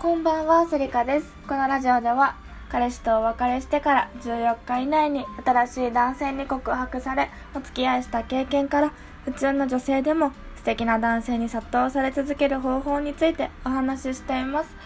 [0.00, 1.32] こんばんは、セリカです。
[1.48, 2.36] このラジオでは、
[2.68, 8.92] 彼氏とお別れしてから14日以内に新しい男性に告白され、お付き合いした経験から、
[9.24, 14.76] 普通の女性でも素敵な男性に殺到され続ける方法についてお話ししています。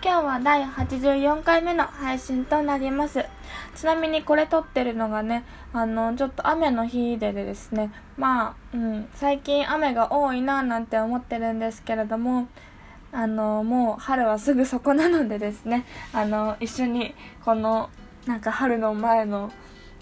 [0.00, 3.24] 今日は第84回目の配信となります。
[3.74, 12.46] ちなみにこれ撮ってるのがね、あの、ちょっと雨の日でですね、まあ、うん、最近雨が多いななんて思ってるんですけれども、
[13.12, 15.84] あのもう春はすぐそこなのでですね。
[16.12, 17.90] あの一緒にこの
[18.26, 19.50] なんか春の前の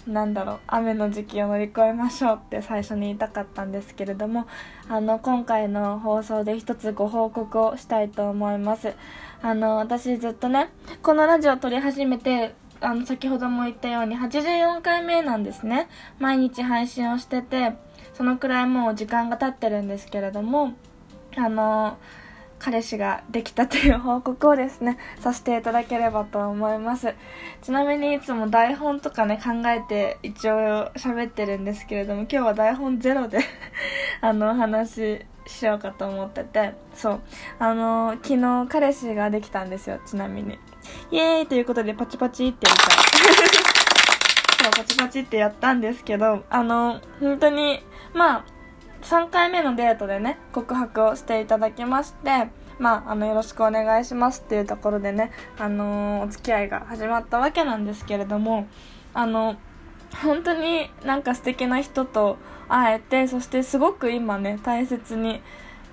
[0.07, 4.47] なんだろう雨の時期を乗り越えましょうって最初に言いたかったんですけれども
[4.87, 8.93] あの今回の放送で一つご報告をしたいと思います。
[9.41, 10.69] あの私ずっとね
[11.03, 15.87] このラジオを撮り始めてあの先ほども言ったように84回目なんですね。
[16.19, 17.73] 毎日配信をしてて
[18.13, 20.73] そのくらいもう時間が経ってるんですけれども
[21.35, 21.97] あの
[22.59, 27.13] 彼氏ができたという報告をですね、 させていただければと思います。
[27.61, 33.39] ちなみにいつも台本とかね、考えて一応喋ってるんですけれども、今日は台本ゼロで
[34.21, 37.21] あの、お話ししようかと思ってて、そう。
[37.59, 40.59] あの、昨日彼氏ができたんですよ、ちなみに。
[41.11, 42.91] イエーイということでパチパチってやりた。
[44.63, 48.56] そう、パチパチってやったんですけど、あの、本当に、まあ、
[49.01, 58.67] 3回目のデートでね、告白をしていただきまして、まあ、あの、よろしくお願いしますっていうところでね、あのー、お付き合いが始まったわけなんですけれども、
[59.13, 59.55] あの、
[60.21, 62.37] 本当になんか素敵な人と
[62.67, 65.41] 会えて、そしてすごく今ね、大切に、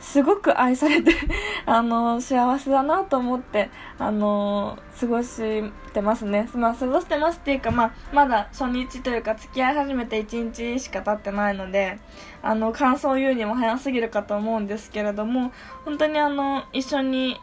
[0.05, 1.12] すごく愛されて
[1.64, 6.47] あの、幸せだなと思って、あの、過ごしてますね。
[6.55, 11.98] まあ、過ごしてますっていうか、まあ、まだ初日というか、付き合い始めて1日しか経ってないので、
[12.42, 15.52] あの、感想を言うにも早すぎるかと思うんですけれども、
[15.86, 17.41] 本当にあの、一緒に、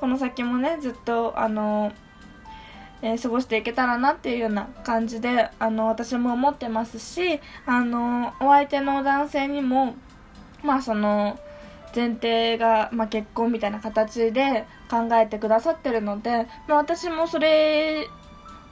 [0.00, 1.92] この先もね、ずっと、あの、
[3.02, 9.96] えー、過ごしていけたらなっていうような感じで、あの、私も思ってますし、あの、お相手の男性にも、
[10.62, 11.38] まあその、
[11.94, 18.08] 前提が、まあ、結婚みたいな形で考えてくださってるので、まあ、私もそれ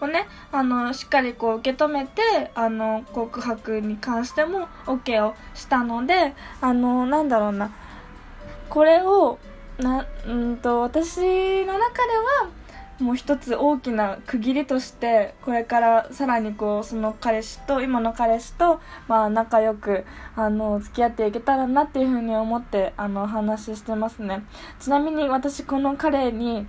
[0.00, 7.72] をね、あの、しっかりこう受け止めて、あの、告白に関しても OK をしたので、あの、なんだろうな、
[8.68, 9.38] これを、
[9.78, 12.14] な、うんと、私の中で
[12.44, 12.57] は、
[13.00, 20.04] もう一つ大きな区切りとしてこれからさらにこうその彼氏と今の彼氏とまあ仲良く
[20.34, 24.44] あの付き合っていけたらなっていうふうに思ってあの話してますね。
[24.80, 26.66] ちなみに私この彼に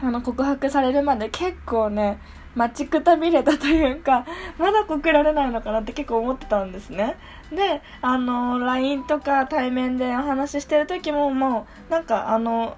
[0.00, 2.20] あの告白されるまで結構ね
[2.54, 4.26] 待ちくたびれたというか
[4.58, 7.16] まだ告られないのかなって結構思ってたんですね。
[7.50, 12.76] であの LINE とか対面でお話ししてる時ももうなんかあの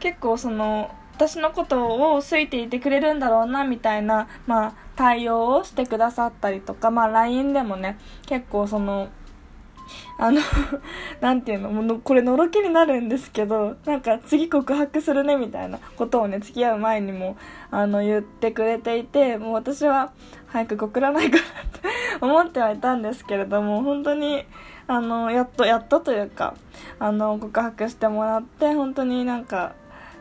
[0.00, 9.08] 結構その私のことを好いていてくれるんだろうなみたいな、まあ、対応をしてくださったりとか、まあ、LINE でもね結構その
[10.18, 10.40] あの
[11.20, 17.36] なんていうの、もうこれのろけになるんですけど、なんか次告白するねみたいなことをね、付き合う前にも、
[17.70, 20.12] あの、言ってくれていて、もう私は
[20.48, 21.80] 早く告らないかなって
[22.20, 24.44] 思ってはいたんですけれども、本当に、
[24.86, 26.54] あの、やっと、やっとというか、
[26.98, 29.72] あの、告白してもらって、本当になんか、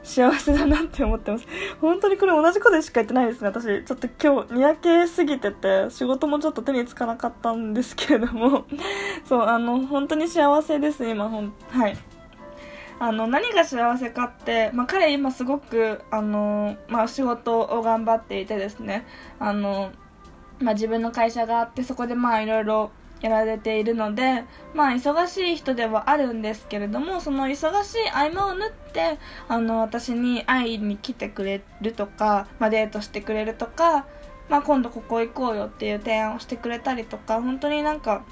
[0.06, 1.48] 幸せだなって思ってます。
[1.82, 3.48] 本当にこれ同じことしか言ってないですね。
[3.48, 8.66] 私、ちょっと今日、にやけすぎてて、仕事もちょっと手につかなかったんですけれども、
[9.26, 11.98] そう、あの、本当に幸せです、今、ほん、はい。
[13.00, 19.06] あの、何が幸せかって、まあ、彼今すごく、あの、まあ、仕事を頑張っていてですね、
[19.40, 19.92] あの、
[20.60, 24.44] まあ、自分の会社があって、そこでまあ、いろいろ、やられているので、
[24.74, 29.18] まあ、忙しい人ではあるんですけれども、その忙しい合間を縫って、
[29.48, 34.06] あの、私に会いに来てくれるとか、まあ、デートしてくれるとか、
[34.50, 38.24] まあ、今度ここ行こうよっていう提案をしてくれたりとか、本当になんか、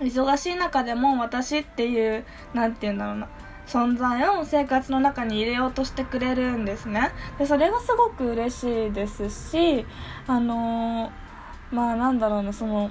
[0.00, 2.24] 忙しい中でも私っていう、
[2.54, 3.28] なんて言うんだろうな、
[3.66, 7.12] 存在を生活の中に入れようとしてくれるんですね。
[7.38, 9.86] で、それがすごく嬉しいですし、
[10.26, 12.90] あのー、まあなんだろうな、その、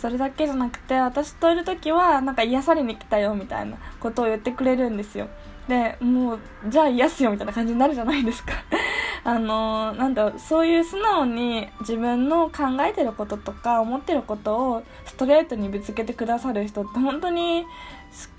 [0.00, 5.28] それだけじゃなくて私といる時はなんか癒されに来たよみたいなことを言ってくれるんですよ。
[5.68, 6.38] でもう
[6.68, 8.54] じゃあ癒すよみたいな感じになるじゃないですか。
[9.22, 17.66] あのー、なんだろうそういう素直に自分の考えてることとか思ってることをストレートにぶつけてくださる人って本当に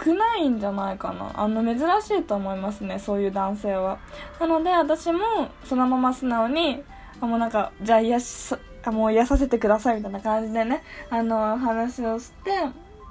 [0.04, 1.32] 少ないんじゃないかな。
[1.36, 4.00] あの珍しいと思いますねそういう男性は。
[4.40, 5.20] なので私も
[5.64, 6.84] そのまま素直に
[7.22, 12.52] あもうなんかじゃあ癒しあもう癒させてくださいみたいな感じでねあの話をして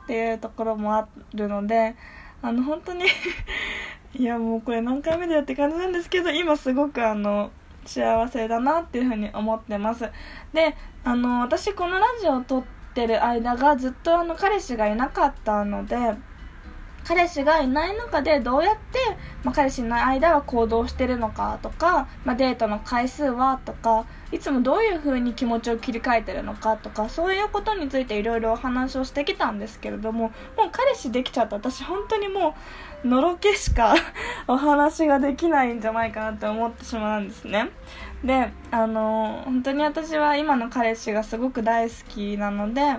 [0.04, 1.94] っていうところもあるので
[2.42, 3.04] あの本当に
[4.14, 7.50] いやもうこれ何回目だよって感じなんですけど今すごくあの
[7.84, 10.10] 幸せだなっていうふうに思ってます。
[10.52, 12.62] であの私このラジオを撮っ
[12.94, 15.96] てる間がずっとあの彼氏がいなかったので
[17.10, 19.00] 彼氏がいない中でどうやって、
[19.42, 30.32] まあ、彼氏の間は行動してるのかとか、まあ、デートの回数はとかいつもどういう風に気持ちを切り替えてるのかとかそういうことについていろいろお話をしてきたんですけれどももう
[30.70, 32.54] 彼氏できちゃった私本当にも
[33.02, 33.96] うのろけしか
[34.46, 37.70] お話ができないんじゃないかなって思ってしまうんですね。
[38.22, 42.98] であの本当に私は今の彼氏がすごく大好きなので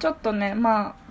[0.00, 1.01] ちょっとねまあ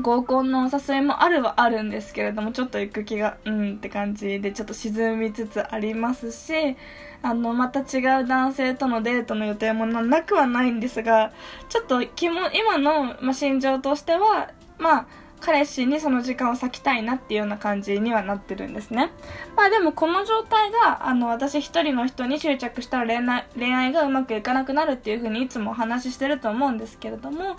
[0.00, 6.76] 合コンのお誘いもあるはあるんですけれどもちょっと行く気がうんって感じでちょっと沈みつつありますし
[7.22, 11.32] あのまた違う男性とのデートの予定もなくはないんですが
[11.68, 15.06] ちょっと気も今の、まあ、心情としてはまあ
[15.40, 19.10] 彼氏にその時間を割きたいなっていうような感じにはなってるんですね。
[19.56, 27.56] まあでもこの状態が、あの、私一人の人に執着したら恋愛恋愛がうまくいかなくなるっていうふうにいつもお話ししてると思うんですけれども、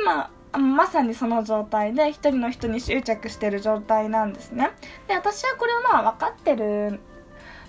[0.00, 4.70] 今、まさにその状態で一人の人に執着してる状態なんですね。
[5.08, 7.00] で私はこれをまあ分かってる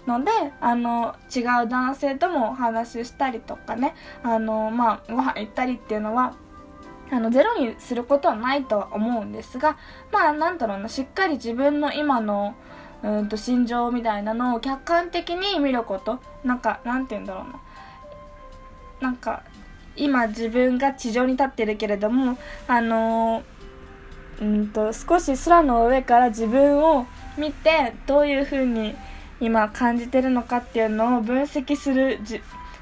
[0.06, 6.36] のであの違う男性ともお話ししたりとかねあのまあご飯行ったりっていうのは
[7.12, 9.78] あのゼロにすることはないとは思うんですが
[10.12, 12.56] まあなんだろうなしっかり自分の今の
[13.04, 16.20] うんと心情みたいなのを客観的に見ること。
[16.44, 17.62] なんかなんて言うんだろうな。
[19.02, 19.44] なんか
[19.96, 22.38] 今自分が地上に立ってるけれども
[22.68, 23.44] あの
[24.42, 27.08] うんと少し空の上から自分を
[27.38, 28.96] 見てどういう風に
[29.40, 32.20] 今感じてるのかっていうのを分析する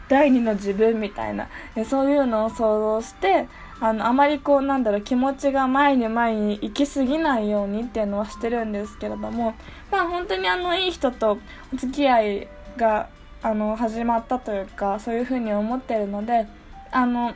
[0.07, 1.47] 第二の自分みたいな
[1.85, 3.47] そういうのを想像して
[3.79, 9.55] あのあまりこうなんだろう気持ちが前に前に行き過ぎないようにっていうのはしてるんですけれども
[9.91, 11.39] まあ本当にあのいい人と
[11.73, 13.09] お付き合いが
[13.41, 16.47] あの始まったというかそういう風に思ってるので。
[16.93, 17.33] あの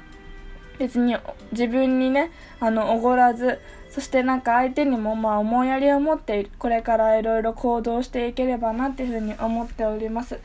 [0.80, 1.18] 別に
[1.52, 3.60] 自分にねあのおごらず
[3.90, 10.40] そしてなんか相手にもまあ思いやりを持ってこれからいろいろ行動していければなっていうふうに思っております。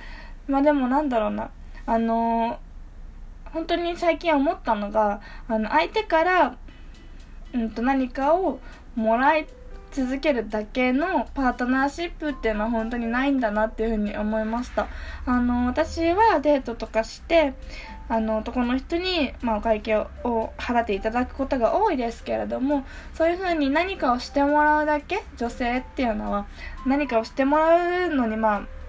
[0.49, 1.51] まあでもなんだろうな
[1.85, 2.59] あの
[3.53, 6.57] 本当に最近思ったのがあの相手から、
[7.53, 8.59] うん、と何かを
[8.95, 9.47] もらい
[9.91, 14.89] 続けるだけのパートナーシップっていうのは本当にないんだなっていうふうに思いました。
[15.27, 17.53] あの私はデートとかして
[18.09, 22.85] あの男の人に、まあ、お会計を払っていただくことが多いですけれども
[23.15, 26.47] そういうふうに何かをしてもらうだけ女性っていうのは
[26.87, 28.82] 何かをしてもらうのにまあ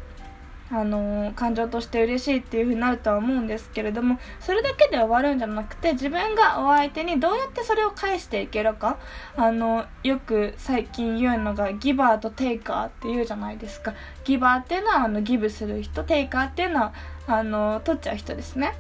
[0.75, 8.97] あのー、感情として嬉しいっていう風になるとは思うんですけれどもそれだけで終わるんじゃなくて自分がお相手にどうやってそれを返していけるか。
[9.35, 13.93] あのよく最近言うのがギバーとテイカーっていうじゃないですか。
[14.23, 16.93] ギバーっていうのはあのギブする人テイカーっていうのは
[17.27, 18.73] あの取っちゃう人ですね。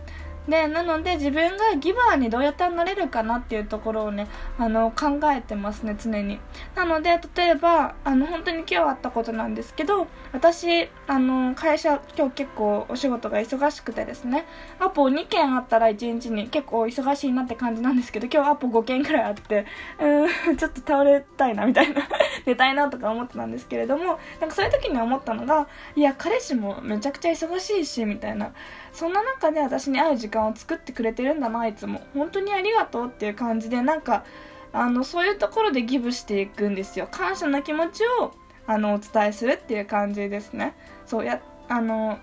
[0.47, 6.39] でなので自分がギバーにどうやってなれるかなっていうところをねあの考えてますね常に。
[6.75, 14.45] なので例えばあの本当に今日あったことなんですけど私あの会社今日結構お仕事が忙しくてですね
[14.79, 19.65] アポ2件あったら1日に結構忙しいなって感じなんですけど今日アポ5件くらいあって
[19.99, 22.01] うーんちょっと倒れたいなみたいな
[22.45, 28.51] 寝たいなとか思ってたんですけれどもなんかそういう時に思ったのがいや彼氏もめちゃくちゃ忙しいしみたいな。
[28.93, 32.01] そんな中で私に会う時間を作ってくれてるんだないつも。
[32.13, 34.25] 本当にありがとうっていう感じでなんか
[34.71, 37.07] あのそういうところでギブしていくんですよ。
[37.09, 38.33] 感謝の気持ちを
[38.65, 40.75] あのお伝えするっていう感じですね。
[41.05, 42.17] そうやあの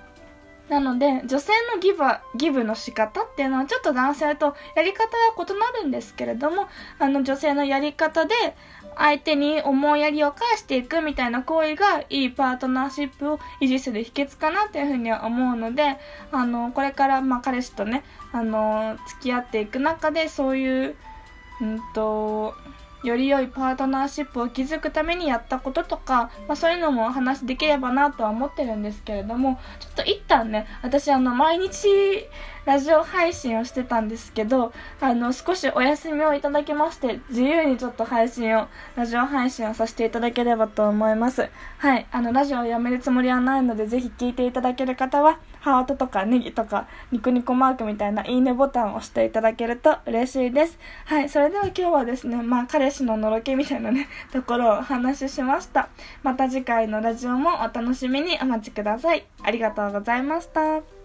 [0.68, 2.04] なので女性のギブ
[2.36, 8.34] ギブの仕方っていうのはちょっと男性とやり方は異なるんですけれどもあの女性のやり方で
[8.96, 15.96] 相手に思いやりを返していくみたいな行為がいいパートナーシップを維持する秘訣かなっていうふうには思うので、
[16.32, 20.96] あの、これからまあ彼氏とね、あの、付き合っていく中でそういう、
[21.60, 22.54] うんと、
[23.02, 31.88] より良いパートナーシップを築くためにやったこととか、まあ、そういうのもお話できればなとは思ってるんですけれども、ちょっと一旦ね、私あの、毎日
[32.64, 41.48] ラジオ配信をしてたんですけど、あの、少しお休みをいただきまして、自由にちょっと配信を、ラジオ配信をさせていただければと思います。
[41.78, 50.78] はい、あの、ラジオをやめるつもりはないので、ぜひ聞いていただける方は、ハートとかネギとか、ニコニコマークみたいないいねボタンを押していただけると嬉しいです。
[51.04, 55.88] はい、それでは今日はですね、まあ、彼氏ののろけみたいなね、 ところをお話ししました。
[56.22, 59.24] また次回のラジオもお楽しみにお待ちください。
[59.42, 60.99] ありがとうございました。